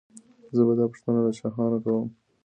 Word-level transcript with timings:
زه 0.55 0.61
به 0.67 0.73
دا 0.79 0.85
پوښتنه 0.91 1.19
له 1.25 1.31
شاهانو 1.39 1.77
کوم. 1.83 2.07